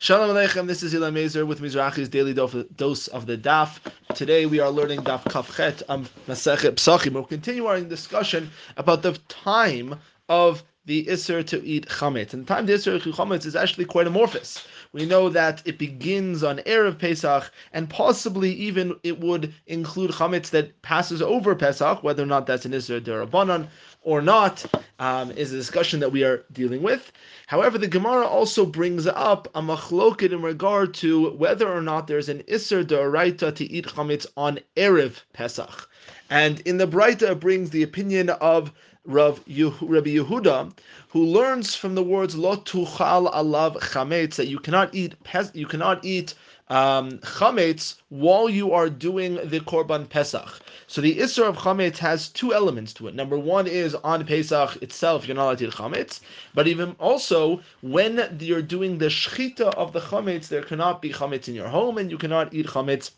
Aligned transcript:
Shalom 0.00 0.30
Aleichem, 0.30 0.68
this 0.68 0.84
is 0.84 0.94
Ilan 0.94 1.14
Mazer 1.14 1.44
with 1.44 1.60
Mizrachi's 1.60 2.08
daily 2.08 2.32
dose 2.32 3.08
of 3.08 3.26
the 3.26 3.36
Daf. 3.36 3.80
Today 4.14 4.46
we 4.46 4.60
are 4.60 4.70
learning 4.70 5.00
Daf 5.00 5.24
Kafchet 5.24 5.82
of 5.82 5.90
um, 5.90 6.08
Masechet 6.28 6.76
Psachim. 6.76 7.14
We'll 7.14 7.24
continue 7.24 7.66
our 7.66 7.80
discussion 7.80 8.48
about 8.76 9.02
the 9.02 9.18
time 9.26 9.98
of 10.28 10.62
the 10.88 11.04
Isser 11.04 11.46
to 11.46 11.62
eat 11.64 11.86
Chametz. 11.86 12.32
And 12.32 12.46
the 12.46 12.54
time 12.54 12.64
the 12.64 12.72
Isser 12.72 13.00
to 13.02 13.10
eat 13.10 13.14
Chametz 13.14 13.44
is 13.44 13.54
actually 13.54 13.84
quite 13.84 14.06
amorphous. 14.06 14.66
We 14.92 15.04
know 15.04 15.28
that 15.28 15.60
it 15.66 15.76
begins 15.76 16.42
on 16.42 16.60
Erev 16.60 16.98
Pesach, 16.98 17.52
and 17.74 17.90
possibly 17.90 18.54
even 18.54 18.96
it 19.02 19.20
would 19.20 19.52
include 19.66 20.12
Chametz 20.12 20.48
that 20.50 20.80
passes 20.80 21.20
over 21.20 21.54
Pesach, 21.54 22.02
whether 22.02 22.22
or 22.22 22.26
not 22.26 22.46
that's 22.46 22.64
an 22.64 22.72
Isser 22.72 23.02
Derabanan 23.02 23.68
or 24.00 24.22
not, 24.22 24.64
um, 24.98 25.30
is 25.32 25.52
a 25.52 25.56
discussion 25.56 26.00
that 26.00 26.10
we 26.10 26.24
are 26.24 26.46
dealing 26.52 26.82
with. 26.82 27.12
However, 27.48 27.76
the 27.76 27.86
Gemara 27.86 28.26
also 28.26 28.64
brings 28.64 29.06
up 29.06 29.46
a 29.54 29.60
machloket 29.60 30.32
in 30.32 30.40
regard 30.40 30.94
to 30.94 31.32
whether 31.32 31.68
or 31.70 31.82
not 31.82 32.06
there's 32.06 32.30
an 32.30 32.42
Isser 32.44 32.82
Deraita 32.82 33.54
to 33.56 33.70
eat 33.70 33.88
Chametz 33.88 34.26
on 34.38 34.58
Erev 34.74 35.20
Pesach. 35.34 35.86
And 36.30 36.60
in 36.60 36.76
the 36.76 36.86
Breita, 36.86 37.30
it 37.30 37.40
brings 37.40 37.70
the 37.70 37.82
opinion 37.82 38.28
of 38.30 38.72
Rav 39.06 39.38
Rabbi 39.46 40.10
Yehuda, 40.10 40.72
who 41.08 41.24
learns 41.24 41.74
from 41.74 41.94
the 41.94 42.02
words 42.02 42.36
"Lo 42.36 42.56
tuchal 42.56 43.32
alav 43.32 43.76
chametz" 43.78 44.34
that 44.34 44.48
you 44.48 44.58
cannot 44.58 44.94
eat 44.94 45.14
you 45.54 45.66
cannot 45.66 46.04
eat 46.04 46.34
um, 46.68 47.12
chametz 47.20 47.94
while 48.10 48.50
you 48.50 48.72
are 48.72 48.90
doing 48.90 49.36
the 49.48 49.60
korban 49.60 50.06
pesach. 50.06 50.60
So 50.86 51.00
the 51.00 51.16
isra 51.18 51.44
of 51.44 51.56
chametz 51.56 51.96
has 51.98 52.28
two 52.28 52.52
elements 52.52 52.92
to 52.94 53.08
it. 53.08 53.14
Number 53.14 53.38
one 53.38 53.66
is 53.66 53.94
on 53.94 54.26
Pesach 54.26 54.82
itself, 54.82 55.26
you're 55.26 55.36
not 55.36 55.44
allowed 55.44 55.58
to 55.58 55.68
eat 55.68 55.74
chametz, 55.74 56.20
but 56.54 56.66
even 56.66 56.94
also 56.98 57.62
when 57.80 58.36
you're 58.40 58.60
doing 58.60 58.98
the 58.98 59.06
shchita 59.06 59.74
of 59.74 59.94
the 59.94 60.00
chametz, 60.00 60.48
there 60.48 60.62
cannot 60.62 61.00
be 61.00 61.10
chametz 61.10 61.48
in 61.48 61.54
your 61.54 61.68
home, 61.68 61.96
and 61.96 62.10
you 62.10 62.18
cannot 62.18 62.52
eat 62.52 62.66
chametz 62.66 63.12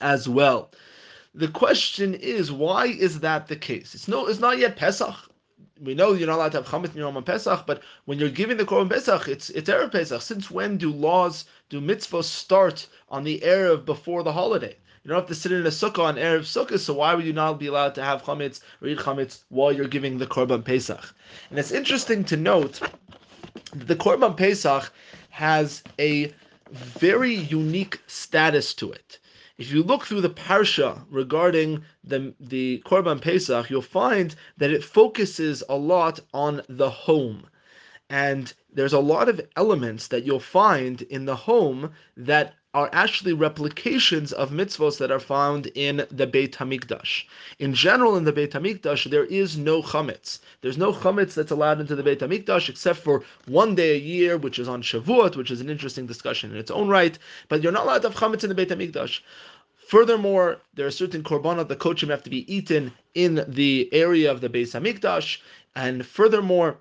as 0.00 0.28
well. 0.28 0.70
The 1.36 1.48
question 1.48 2.14
is, 2.14 2.50
why 2.50 2.86
is 2.86 3.20
that 3.20 3.46
the 3.46 3.56
case? 3.56 3.94
It's 3.94 4.08
no, 4.08 4.26
it's 4.26 4.40
not 4.40 4.56
yet 4.56 4.76
Pesach. 4.76 5.14
We 5.78 5.92
know 5.92 6.14
you're 6.14 6.28
not 6.28 6.36
allowed 6.36 6.52
to 6.52 6.62
have 6.62 6.66
chametz 6.68 6.92
in 6.92 6.96
your 6.96 7.14
on 7.14 7.22
Pesach, 7.24 7.64
but 7.66 7.82
when 8.06 8.18
you're 8.18 8.30
giving 8.30 8.56
the 8.56 8.64
korban 8.64 8.88
Pesach, 8.88 9.28
it's 9.28 9.50
it's 9.50 9.68
erev 9.68 9.92
Pesach. 9.92 10.22
Since 10.22 10.50
when 10.50 10.78
do 10.78 10.90
laws, 10.90 11.44
do 11.68 11.78
mitzvahs 11.78 12.24
start 12.24 12.86
on 13.10 13.22
the 13.22 13.40
erev 13.40 13.84
before 13.84 14.22
the 14.22 14.32
holiday? 14.32 14.78
You 15.04 15.10
don't 15.10 15.20
have 15.20 15.28
to 15.28 15.34
sit 15.34 15.52
in 15.52 15.66
a 15.66 15.68
sukkah 15.68 16.04
on 16.04 16.16
erev 16.16 16.40
sukkah, 16.40 16.78
so 16.78 16.94
why 16.94 17.14
would 17.14 17.26
you 17.26 17.34
not 17.34 17.58
be 17.58 17.66
allowed 17.66 17.94
to 17.96 18.02
have 18.02 18.22
chametz 18.22 18.60
or 18.80 18.88
eat 18.88 19.00
chametz 19.00 19.42
while 19.50 19.72
you're 19.72 19.88
giving 19.88 20.16
the 20.16 20.26
korban 20.26 20.64
Pesach? 20.64 21.14
And 21.50 21.58
it's 21.58 21.70
interesting 21.70 22.24
to 22.24 22.38
note 22.38 22.80
that 23.74 23.88
the 23.88 23.96
korban 23.96 24.34
Pesach 24.38 24.90
has 25.28 25.82
a 25.98 26.32
very 26.70 27.34
unique 27.34 28.00
status 28.06 28.72
to 28.72 28.90
it. 28.90 29.18
If 29.58 29.72
you 29.72 29.82
look 29.82 30.04
through 30.04 30.20
the 30.20 30.30
parsha 30.30 31.06
regarding 31.08 31.82
the 32.04 32.34
the 32.38 32.82
Korban 32.84 33.20
Pesach, 33.22 33.70
you'll 33.70 33.80
find 33.80 34.34
that 34.58 34.70
it 34.70 34.84
focuses 34.84 35.62
a 35.68 35.76
lot 35.76 36.20
on 36.34 36.62
the 36.68 36.90
home. 36.90 37.48
And 38.10 38.52
there's 38.70 38.92
a 38.92 39.00
lot 39.00 39.28
of 39.28 39.40
elements 39.56 40.08
that 40.08 40.24
you'll 40.24 40.40
find 40.40 41.00
in 41.02 41.24
the 41.24 41.36
home 41.36 41.92
that 42.16 42.54
are 42.76 42.90
actually 42.92 43.32
replications 43.32 44.34
of 44.34 44.50
mitzvos 44.50 44.98
that 44.98 45.10
are 45.10 45.18
found 45.18 45.66
in 45.74 46.06
the 46.10 46.26
Beit 46.26 46.52
Hamikdash. 46.52 47.24
In 47.58 47.72
general, 47.72 48.18
in 48.18 48.24
the 48.24 48.34
Beit 48.34 48.50
Hamikdash, 48.50 49.08
there 49.08 49.24
is 49.24 49.56
no 49.56 49.80
chametz. 49.80 50.40
There's 50.60 50.76
no 50.76 50.92
chametz 50.92 51.32
that's 51.32 51.50
allowed 51.50 51.80
into 51.80 51.96
the 51.96 52.02
Beit 52.02 52.20
Hamikdash 52.20 52.68
except 52.68 52.98
for 52.98 53.24
one 53.46 53.76
day 53.76 53.94
a 53.94 53.98
year, 53.98 54.36
which 54.36 54.58
is 54.58 54.68
on 54.68 54.82
Shavuot, 54.82 55.36
which 55.36 55.50
is 55.50 55.62
an 55.62 55.70
interesting 55.70 56.04
discussion 56.04 56.50
in 56.50 56.58
its 56.58 56.70
own 56.70 56.88
right. 56.88 57.18
But 57.48 57.62
you're 57.62 57.72
not 57.72 57.84
allowed 57.84 58.02
to 58.02 58.10
have 58.10 58.18
chametz 58.18 58.42
in 58.42 58.50
the 58.50 58.54
Beit 58.54 58.68
Hamikdash. 58.68 59.20
Furthermore, 59.88 60.60
there 60.74 60.86
are 60.86 60.90
certain 60.90 61.22
korbanot, 61.22 61.68
the 61.68 61.76
kodshim 61.76 62.10
have 62.10 62.24
to 62.24 62.30
be 62.30 62.54
eaten 62.54 62.92
in 63.14 63.42
the 63.48 63.88
area 63.90 64.30
of 64.30 64.42
the 64.42 64.50
Beis 64.50 64.78
Hamikdash, 64.78 65.38
and 65.74 66.04
furthermore, 66.04 66.76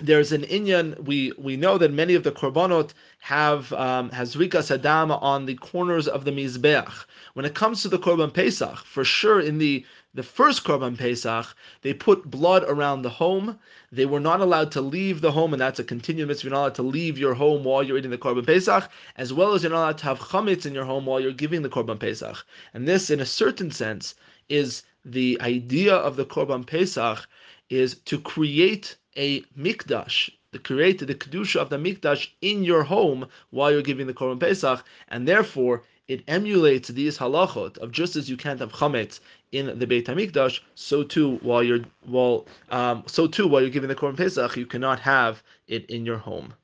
there's 0.00 0.32
an 0.32 0.42
inyan. 0.42 1.02
We 1.04 1.32
we 1.38 1.56
know 1.56 1.78
that 1.78 1.92
many 1.92 2.14
of 2.14 2.22
the 2.22 2.32
korbanot 2.32 2.92
have 3.20 3.72
um, 3.72 4.10
zerikat 4.10 4.78
hadam 4.78 5.10
on 5.22 5.46
the 5.46 5.54
corners 5.56 6.06
of 6.06 6.24
the 6.24 6.30
mizbeach. 6.30 7.04
When 7.34 7.44
it 7.44 7.54
comes 7.54 7.82
to 7.82 7.88
the 7.88 7.98
korban 7.98 8.32
pesach, 8.32 8.78
for 8.84 9.04
sure 9.04 9.40
in 9.40 9.58
the 9.58 9.84
the 10.14 10.22
first 10.22 10.64
korban 10.64 10.96
pesach, 10.96 11.54
they 11.82 11.92
put 11.92 12.30
blood 12.30 12.64
around 12.64 13.02
the 13.02 13.10
home. 13.10 13.58
They 13.92 14.06
were 14.06 14.20
not 14.20 14.40
allowed 14.40 14.72
to 14.72 14.80
leave 14.80 15.20
the 15.20 15.32
home, 15.32 15.52
and 15.52 15.60
that's 15.60 15.78
a 15.78 15.84
continuous 15.84 16.28
mitzvah. 16.28 16.46
You're 16.46 16.54
not 16.54 16.60
allowed 16.60 16.74
to 16.76 16.82
leave 16.82 17.18
your 17.18 17.34
home 17.34 17.64
while 17.64 17.82
you're 17.82 17.98
eating 17.98 18.10
the 18.10 18.18
korban 18.18 18.46
pesach, 18.46 18.90
as 19.16 19.32
well 19.32 19.52
as 19.52 19.62
you're 19.62 19.72
not 19.72 19.78
allowed 19.78 19.98
to 19.98 20.04
have 20.04 20.18
chametz 20.18 20.66
in 20.66 20.74
your 20.74 20.84
home 20.84 21.06
while 21.06 21.20
you're 21.20 21.32
giving 21.32 21.62
the 21.62 21.68
korban 21.68 21.98
pesach. 21.98 22.44
And 22.72 22.86
this, 22.86 23.10
in 23.10 23.20
a 23.20 23.26
certain 23.26 23.70
sense, 23.70 24.14
is 24.48 24.82
the 25.04 25.38
idea 25.40 25.94
of 25.94 26.16
the 26.16 26.24
korban 26.24 26.66
pesach 26.66 27.26
is 27.70 27.96
to 28.06 28.18
create 28.20 28.96
a 29.16 29.40
mikdash, 29.58 30.30
to 30.52 30.58
create 30.58 30.98
the 30.98 31.14
kedusha 31.14 31.56
of 31.56 31.70
the 31.70 31.76
mikdash 31.76 32.28
in 32.40 32.64
your 32.64 32.84
home 32.84 33.26
while 33.50 33.70
you're 33.70 33.82
giving 33.82 34.06
the 34.06 34.14
korban 34.14 34.40
pesach, 34.40 34.84
and 35.08 35.26
therefore 35.26 35.82
it 36.08 36.22
emulates 36.26 36.88
these 36.88 37.18
halachot 37.18 37.76
of 37.78 37.92
just 37.92 38.16
as 38.16 38.30
you 38.30 38.36
can't 38.36 38.60
have 38.60 38.72
chametz 38.72 39.20
in 39.52 39.78
the 39.78 39.86
Beit 39.86 40.06
Hamikdash, 40.06 40.60
so 40.74 41.02
too 41.02 41.36
while 41.42 41.62
you're 41.62 41.84
while 42.06 42.46
um, 42.70 43.02
so 43.06 43.26
too 43.26 43.46
while 43.46 43.60
you're 43.60 43.70
giving 43.70 43.88
the 43.88 43.94
korban 43.94 44.16
pesach, 44.16 44.56
you 44.56 44.66
cannot 44.66 45.00
have 45.00 45.42
it 45.66 45.84
in 45.90 46.06
your 46.06 46.18
home. 46.18 46.54